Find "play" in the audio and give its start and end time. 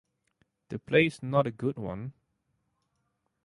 0.79-1.05